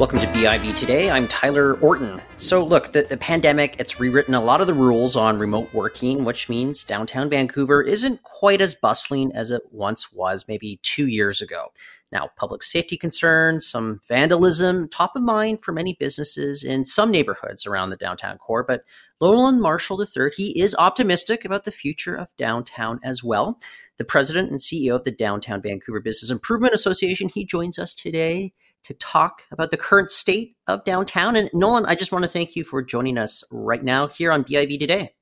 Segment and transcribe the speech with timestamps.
[0.00, 1.10] Welcome to BIV Today.
[1.10, 2.22] I'm Tyler Orton.
[2.38, 6.24] So, look, the, the, pandemic, it's rewritten a lot of the rules on remote working,
[6.24, 11.42] which means downtown Vancouver isn't quite as bustling as it once was maybe two years
[11.42, 11.66] ago.
[12.10, 17.66] Now, public safety concerns, some vandalism, top of mind for many businesses in some neighborhoods
[17.66, 18.64] around the downtown core.
[18.64, 18.84] But
[19.20, 23.60] Nolan Marshall III, he is optimistic about the future of downtown as well.
[23.98, 28.54] The president and CEO of the Downtown Vancouver Business Improvement Association, he joins us today
[28.84, 31.36] to talk about the current state of downtown.
[31.36, 34.44] And Nolan, I just want to thank you for joining us right now here on
[34.44, 35.14] BIV Today.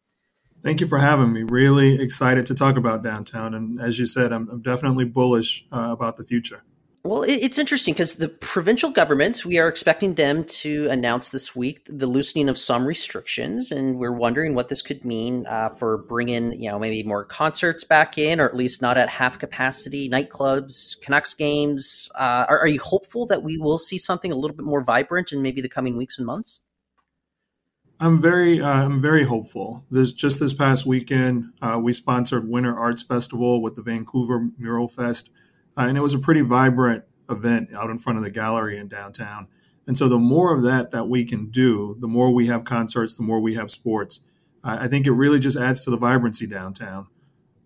[0.61, 1.45] Thank you for having me.
[1.45, 3.55] Really excited to talk about downtown.
[3.55, 6.65] And as you said, I'm, I'm definitely bullish uh, about the future.
[7.09, 11.80] Well, it's interesting because the provincial government, we are expecting them to announce this week
[11.89, 16.61] the loosening of some restrictions, and we're wondering what this could mean uh, for bringing,
[16.61, 21.01] you know, maybe more concerts back in, or at least not at half capacity, nightclubs,
[21.01, 22.10] Canucks games.
[22.15, 25.32] Uh, are, are you hopeful that we will see something a little bit more vibrant
[25.32, 26.60] in maybe the coming weeks and months?
[27.99, 29.82] I'm very, uh, I'm very hopeful.
[29.91, 34.88] This just this past weekend, uh, we sponsored Winter Arts Festival with the Vancouver Mural
[34.88, 35.30] Fest
[35.87, 39.46] and it was a pretty vibrant event out in front of the gallery in downtown.
[39.87, 43.15] And so the more of that that we can do, the more we have concerts,
[43.15, 44.23] the more we have sports.
[44.62, 47.07] Uh, I think it really just adds to the vibrancy downtown.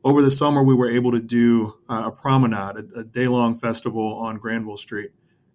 [0.05, 3.59] Over the summer, we were able to do uh, a promenade, a, a day long
[3.59, 5.11] festival on Granville Street.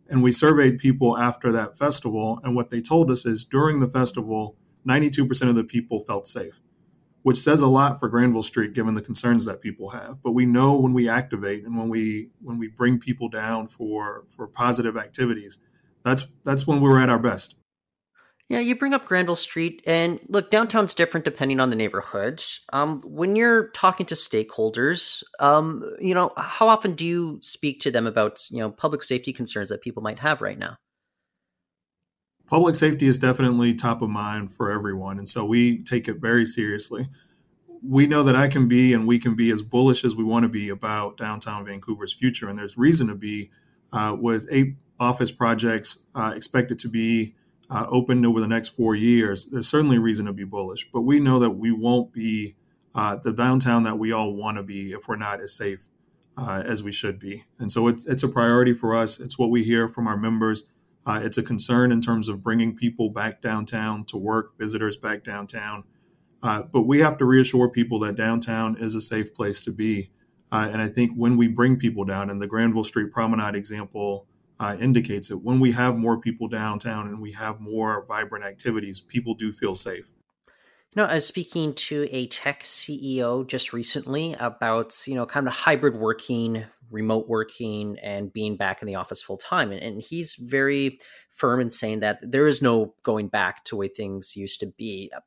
[0.10, 2.40] And we surveyed people after that festival.
[2.44, 4.56] And what they told us is during the festival,
[4.88, 6.62] 92% of the people felt safe
[7.28, 10.24] which says a lot for Granville Street given the concerns that people have.
[10.24, 14.24] But we know when we activate and when we when we bring people down for
[14.34, 15.60] for positive activities,
[16.04, 17.56] that's that's when we're at our best.
[18.48, 22.62] Yeah, you bring up Granville Street, and look, downtown's different depending on the neighborhoods.
[22.72, 27.92] Um, when you're talking to stakeholders, um, you know, how often do you speak to
[27.92, 30.78] them about you know public safety concerns that people might have right now?
[32.48, 35.18] Public safety is definitely top of mind for everyone.
[35.18, 37.10] And so we take it very seriously.
[37.84, 40.44] We know that I can be and we can be as bullish as we want
[40.44, 42.50] to be about downtown Vancouver's future.
[42.50, 43.52] And there's reason to be
[43.94, 47.36] uh, with eight office projects uh, expected to be
[47.70, 49.46] uh, opened over the next four years.
[49.46, 52.56] There's certainly reason to be bullish, but we know that we won't be
[52.96, 55.86] uh, the downtown that we all want to be if we're not as safe
[56.38, 57.44] uh, as we should be.
[57.60, 59.20] And so it's, it's a priority for us.
[59.20, 60.64] It's what we hear from our members
[61.08, 65.24] uh, it's a concern in terms of bringing people back downtown to work, visitors back
[65.24, 65.86] downtown.
[66.44, 70.12] Uh, but we have to reassure people that downtown is a safe place to be.
[70.52, 74.28] Uh, and I think when we bring people down, and the Granville Street Promenade example
[74.60, 79.00] uh, indicates it, when we have more people downtown and we have more vibrant activities,
[79.00, 80.12] people do feel safe.
[80.94, 85.48] You know, I was speaking to a tech CEO just recently about, you know, kind
[85.48, 89.72] of hybrid working remote working and being back in the office full time.
[89.72, 91.00] And, and, he's very
[91.32, 95.12] firm in saying that there is no going back to way things used to be.
[95.16, 95.20] Uh,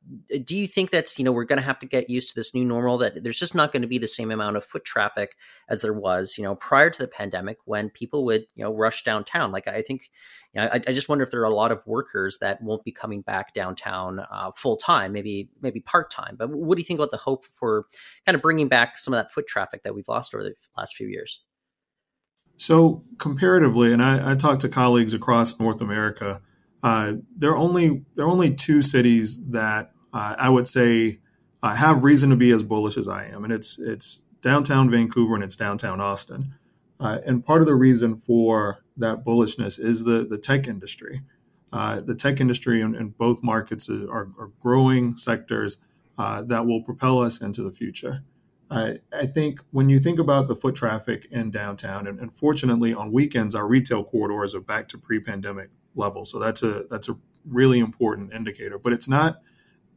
[0.43, 2.53] do you think that's, you know, we're going to have to get used to this
[2.53, 5.37] new normal that there's just not going to be the same amount of foot traffic
[5.69, 9.03] as there was, you know, prior to the pandemic when people would, you know, rush
[9.03, 9.51] downtown?
[9.51, 10.09] Like, I think,
[10.53, 12.83] you know, I, I just wonder if there are a lot of workers that won't
[12.83, 16.35] be coming back downtown uh, full time, maybe, maybe part time.
[16.37, 17.85] But what do you think about the hope for
[18.25, 20.95] kind of bringing back some of that foot traffic that we've lost over the last
[20.95, 21.41] few years?
[22.61, 26.41] So comparatively, and I, I talk to colleagues across North America,
[26.83, 31.17] uh, there are only there are only two cities that uh, I would say
[31.63, 35.33] uh, have reason to be as bullish as I am, and it's it's downtown Vancouver
[35.33, 36.53] and it's downtown Austin.
[36.99, 41.23] Uh, and part of the reason for that bullishness is the the tech industry.
[41.73, 45.79] Uh, the tech industry in, in both markets are, are growing sectors
[46.19, 48.21] uh, that will propel us into the future.
[48.71, 53.11] I, think when you think about the foot traffic in downtown, and, and fortunately on
[53.11, 57.79] weekends our retail corridors are back to pre-pandemic levels, so that's a that's a really
[57.79, 58.79] important indicator.
[58.79, 59.41] But it's not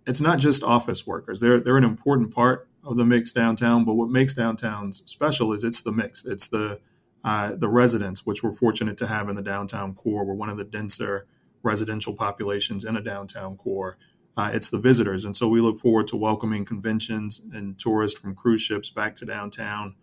[0.06, 3.84] it's not just office workers; they're they're an important part of the mix downtown.
[3.84, 6.24] But what makes downtowns special is it's the mix.
[6.24, 6.80] It's the
[7.22, 10.24] uh, the residents, which we're fortunate to have in the downtown core.
[10.24, 11.27] We're one of the denser
[11.62, 13.97] residential populations in a downtown core
[14.36, 15.25] uh, it's the visitors.
[15.25, 19.25] And so we look forward to welcoming conventions and tourists from cruise ships back to
[19.25, 19.95] downtown.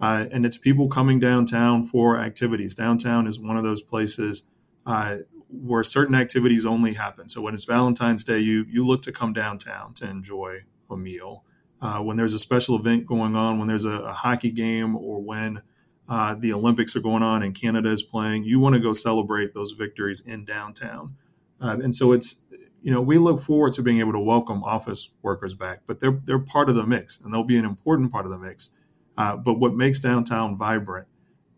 [0.00, 2.74] Uh, and it's people coming downtown for activities.
[2.74, 4.44] Downtown is one of those places
[4.84, 5.18] uh,
[5.48, 7.28] where certain activities only happen.
[7.28, 11.44] So when it's Valentine's Day, you you look to come downtown to enjoy a meal.
[11.80, 15.20] Uh, when there's a special event going on, when there's a, a hockey game, or
[15.22, 15.62] when
[16.08, 19.54] uh, the Olympics are going on and Canada is playing, you want to go celebrate
[19.54, 21.16] those victories in downtown.
[21.60, 22.40] Uh, and so it's
[22.86, 26.20] you know, we look forward to being able to welcome office workers back, but they're
[26.22, 28.70] they're part of the mix, and they'll be an important part of the mix.
[29.18, 31.08] Uh, but what makes downtown vibrant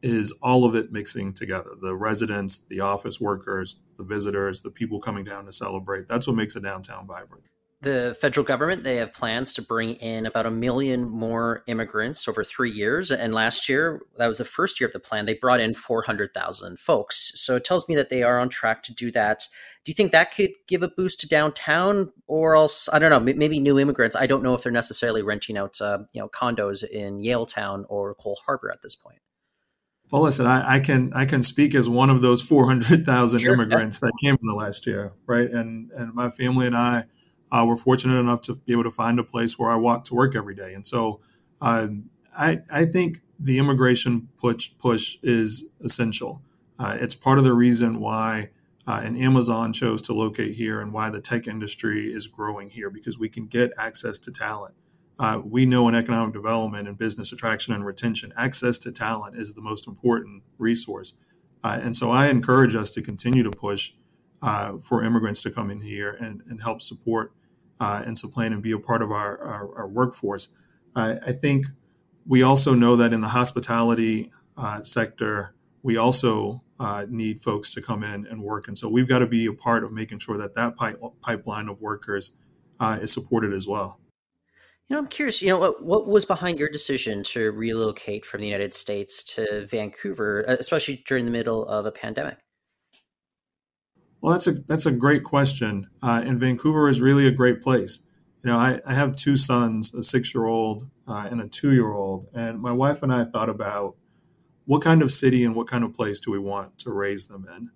[0.00, 5.02] is all of it mixing together: the residents, the office workers, the visitors, the people
[5.02, 6.08] coming down to celebrate.
[6.08, 7.44] That's what makes a downtown vibrant
[7.80, 12.42] the federal government they have plans to bring in about a million more immigrants over
[12.42, 13.12] three years.
[13.12, 16.78] And last year that was the first year of the plan they brought in 400000
[16.78, 17.32] folks.
[17.36, 19.46] So it tells me that they are on track to do that.
[19.84, 23.20] Do you think that could give a boost to downtown or else i don't know
[23.20, 24.16] maybe new immigrants?
[24.16, 28.14] I don't know if they're necessarily renting out uh, you know condos in yaletown or
[28.14, 29.20] Coal Harbour at this point.
[30.10, 33.40] Well, listen, I, I, can I can speak as one of those four hundred thousand
[33.40, 35.50] sure, immigrants that came in the last year, right?
[35.50, 37.04] And and my family and I
[37.50, 40.14] uh, we're fortunate enough to be able to find a place where I walk to
[40.14, 40.74] work every day.
[40.74, 41.20] And so
[41.60, 41.88] uh,
[42.36, 46.42] I, I think the immigration push, push is essential.
[46.78, 48.50] Uh, it's part of the reason why
[48.88, 52.88] uh, and Amazon chose to locate here and why the tech industry is growing here
[52.88, 54.74] because we can get access to talent.
[55.18, 59.52] Uh, we know in economic development and business attraction and retention, access to talent is
[59.52, 61.12] the most important resource.
[61.62, 63.92] Uh, and so I encourage us to continue to push
[64.40, 67.32] uh, for immigrants to come in here and, and help support
[67.80, 70.48] uh, and supplant and be a part of our, our, our workforce.
[70.96, 71.66] I think
[72.26, 77.80] we also know that in the hospitality uh, sector, we also uh, need folks to
[77.80, 78.68] come in and work.
[78.68, 81.68] And so we've got to be a part of making sure that that pipe, pipeline
[81.68, 82.32] of workers
[82.80, 84.00] uh, is supported as well.
[84.88, 88.40] You know, I'm curious, you know, what, what was behind your decision to relocate from
[88.40, 92.38] the United States to Vancouver, especially during the middle of a pandemic?
[94.20, 95.88] Well, that's a that's a great question.
[96.02, 98.00] Uh, and Vancouver is really a great place.
[98.42, 101.72] You know, I, I have two sons, a six year old uh, and a two
[101.72, 103.96] year old, and my wife and I thought about
[104.64, 107.46] what kind of city and what kind of place do we want to raise them
[107.56, 107.70] in.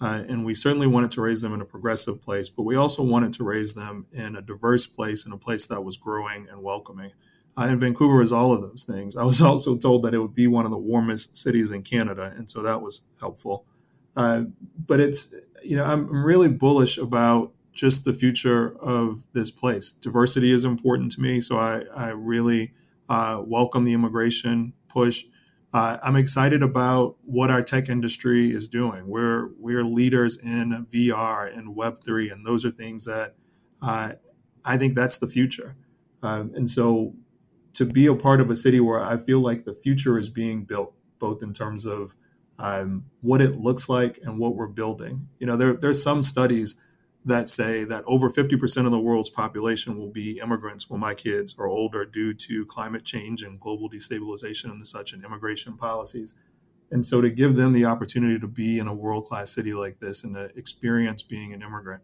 [0.00, 3.02] Uh, and we certainly wanted to raise them in a progressive place, but we also
[3.02, 6.62] wanted to raise them in a diverse place, in a place that was growing and
[6.62, 7.10] welcoming.
[7.56, 9.16] Uh, and Vancouver is all of those things.
[9.16, 12.32] I was also told that it would be one of the warmest cities in Canada,
[12.36, 13.66] and so that was helpful.
[14.16, 14.44] Uh,
[14.86, 19.90] but it's you know, I'm, I'm really bullish about just the future of this place.
[19.90, 22.72] Diversity is important to me, so I, I really
[23.08, 25.24] uh, welcome the immigration push.
[25.72, 29.06] Uh, I'm excited about what our tech industry is doing.
[29.06, 33.34] We're we're leaders in VR and Web three, and those are things that
[33.82, 34.12] uh,
[34.64, 35.76] I think that's the future.
[36.22, 37.14] Um, and so,
[37.74, 40.64] to be a part of a city where I feel like the future is being
[40.64, 42.14] built, both in terms of
[42.58, 45.28] um, what it looks like and what we're building.
[45.38, 46.74] You know, there, there's some studies
[47.24, 51.54] that say that over 50% of the world's population will be immigrants when my kids
[51.58, 56.34] are older due to climate change and global destabilization and such and immigration policies.
[56.90, 60.24] And so to give them the opportunity to be in a world-class city like this
[60.24, 62.02] and to experience being an immigrant,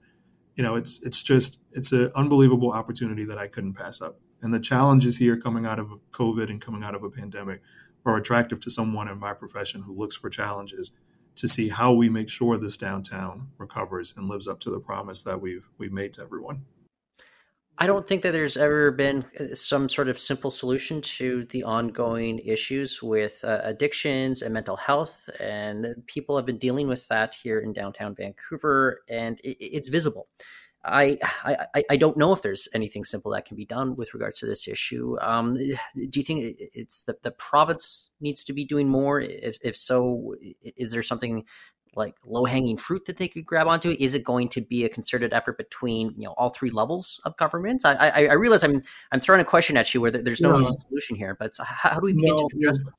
[0.56, 4.20] you know, it's it's just it's an unbelievable opportunity that I couldn't pass up.
[4.42, 7.62] And the challenges here coming out of COVID and coming out of a pandemic
[8.04, 10.92] are attractive to someone in my profession who looks for challenges
[11.36, 15.22] to see how we make sure this downtown recovers and lives up to the promise
[15.22, 16.64] that we've we've made to everyone.
[17.76, 21.64] I don't think that there's ever been uh, some sort of simple solution to the
[21.64, 27.34] ongoing issues with uh, addictions and mental health, and people have been dealing with that
[27.34, 30.28] here in downtown Vancouver, and it, it's visible.
[30.84, 34.38] I, I I don't know if there's anything simple that can be done with regards
[34.40, 35.16] to this issue.
[35.20, 35.76] Um, do
[36.14, 39.20] you think it's the the province needs to be doing more?
[39.20, 40.34] If if so,
[40.76, 41.44] is there something
[41.96, 43.96] like low hanging fruit that they could grab onto?
[43.98, 47.36] Is it going to be a concerted effort between you know all three levels of
[47.36, 47.82] government?
[47.84, 50.70] I I, I realize I'm I'm throwing a question at you where there's no, no.
[50.88, 52.94] solution here, but how, do we begin no, to address this?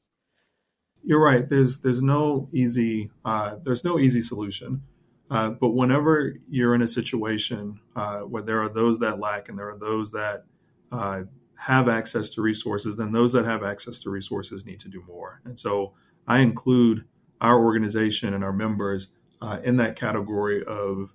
[1.04, 1.48] You're right.
[1.48, 4.82] There's there's no easy uh, there's no easy solution.
[5.30, 9.58] Uh, but whenever you're in a situation uh, where there are those that lack and
[9.58, 10.46] there are those that
[10.92, 11.24] uh,
[11.56, 15.42] have access to resources, then those that have access to resources need to do more.
[15.44, 15.94] And so
[16.28, 17.06] I include
[17.42, 19.10] our organization and our members
[19.42, 21.14] uh, in that category of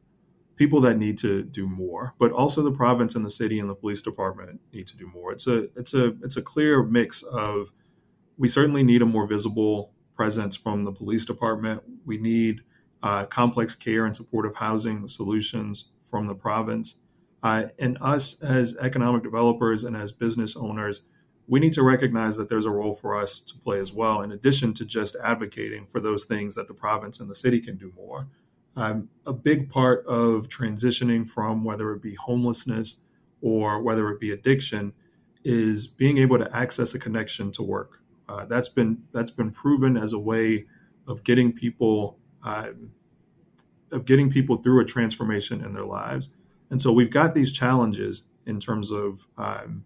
[0.57, 3.75] people that need to do more, but also the province and the city and the
[3.75, 5.33] police department need to do more.
[5.33, 7.73] It's a it's a it's a clear mix of
[8.37, 11.83] we certainly need a more visible presence from the police department.
[12.05, 12.61] We need
[13.03, 16.97] uh, complex care and supportive housing solutions from the province.
[17.43, 21.05] Uh, and us as economic developers and as business owners,
[21.47, 24.31] we need to recognize that there's a role for us to play as well, in
[24.31, 27.93] addition to just advocating for those things that the province and the city can do
[27.97, 28.29] more.
[28.77, 33.01] Um, a big part of transitioning from whether it be homelessness
[33.41, 34.93] or whether it be addiction
[35.43, 38.01] is being able to access a connection to work.
[38.29, 40.67] Uh, that's been that's been proven as a way
[41.09, 42.93] of getting people um,
[43.93, 46.31] of getting people through a transformation in their lives.
[46.71, 49.85] And so we've got these challenges in terms of um,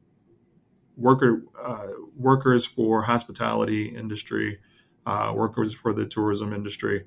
[0.97, 4.61] worker uh, workers for hospitality industry,
[5.07, 7.05] uh, workers for the tourism industry.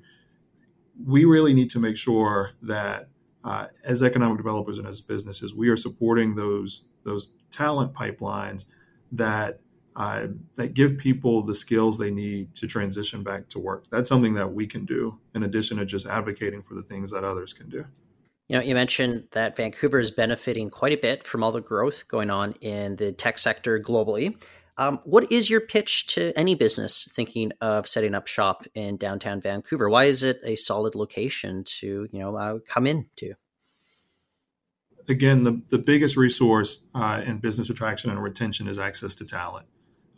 [1.06, 3.08] we really need to make sure that
[3.44, 8.66] uh, as economic developers and as businesses, we are supporting those those talent pipelines
[9.12, 9.60] that
[9.98, 13.86] uh, that give people the skills they need to transition back to work.
[13.90, 17.24] That's something that we can do in addition to just advocating for the things that
[17.24, 17.84] others can do.
[18.48, 22.06] You know, you mentioned that Vancouver is benefiting quite a bit from all the growth
[22.06, 24.40] going on in the tech sector globally.
[24.76, 29.40] Um, what is your pitch to any business thinking of setting up shop in downtown
[29.40, 29.90] Vancouver?
[29.90, 33.34] Why is it a solid location to you know uh, come into?
[35.08, 39.66] Again, the, the biggest resource uh, in business attraction and retention is access to talent.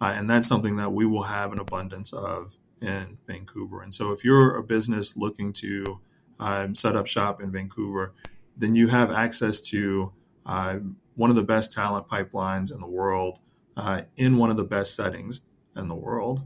[0.00, 3.83] Uh, and that's something that we will have an abundance of in Vancouver.
[3.83, 6.00] And so if you're a business looking to
[6.38, 8.14] um, set up shop in Vancouver,
[8.57, 10.12] then you have access to
[10.47, 10.78] uh,
[11.14, 13.40] one of the best talent pipelines in the world
[13.76, 15.42] uh, in one of the best settings
[15.76, 16.42] in the world.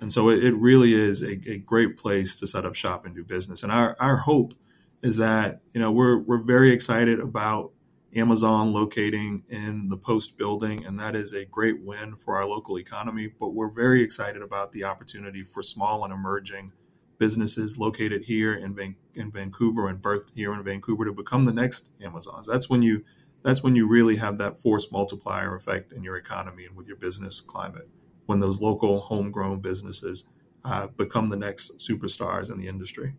[0.00, 3.14] And so it, it really is a, a, great place to set up shop and
[3.14, 3.62] do business.
[3.62, 4.54] And our, our hope
[5.02, 7.72] is that, you know, we're, we're very excited about
[8.18, 12.78] Amazon locating in the Post building, and that is a great win for our local
[12.78, 13.28] economy.
[13.28, 16.72] But we're very excited about the opportunity for small and emerging
[17.18, 21.52] businesses located here in, Van- in Vancouver and birthed here in Vancouver to become the
[21.52, 22.46] next Amazons.
[22.46, 23.04] That's when you
[23.42, 26.96] that's when you really have that force multiplier effect in your economy and with your
[26.96, 27.88] business climate.
[28.26, 30.28] When those local homegrown businesses
[30.64, 33.14] uh, become the next superstars in the industry.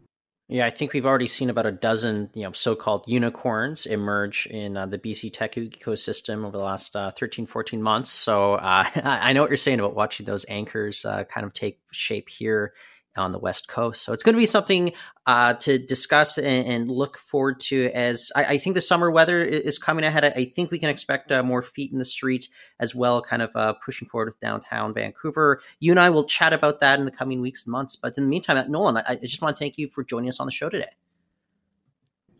[0.51, 4.77] Yeah, I think we've already seen about a dozen, you know, so-called unicorns emerge in
[4.77, 8.09] uh, the BC tech ecosystem over the last uh, 13, 14 months.
[8.09, 11.79] So uh, I know what you're saying about watching those anchors uh, kind of take
[11.91, 12.73] shape here
[13.19, 14.03] on the West Coast.
[14.03, 14.93] So it's going to be something
[15.25, 19.41] uh, to discuss and, and, look forward to as I, I, think the summer weather
[19.41, 20.25] is coming ahead.
[20.25, 22.49] I, think we can expect uh, more feet in the street
[22.79, 25.61] as well, kind of uh, pushing forward with downtown Vancouver.
[25.79, 27.95] You and I will chat about that in the coming weeks and months.
[27.95, 30.39] But in the meantime, Nolan, I, I just want to thank you for joining us
[30.39, 30.89] on the show today.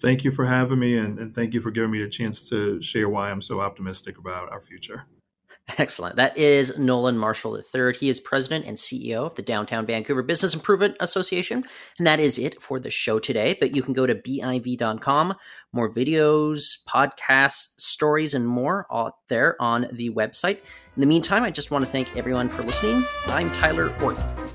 [0.02, 2.82] Thank you for having me, and, and thank you for giving me a chance to
[2.82, 5.06] share why I'm so optimistic about our future.
[5.78, 6.16] Excellent.
[6.16, 7.94] That is Nolan Marshall III.
[7.94, 11.64] He is president and CEO of the Downtown Vancouver Business Improvement Association.
[11.98, 13.56] And that is it for the show today.
[13.60, 15.36] But you can go to biv.com.
[15.72, 20.58] More videos, podcasts, stories, and more out there on the website.
[20.96, 23.04] In the meantime, I just want to thank everyone for listening.
[23.28, 24.49] I'm Tyler Orton.